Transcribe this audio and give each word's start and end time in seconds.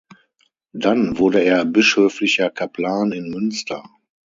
Dann 0.73 1.19
wurde 1.19 1.43
er 1.43 1.63
Bischöflicher 1.63 2.49
Kaplan 2.49 3.11
in 3.11 3.29
Münster. 3.29 3.87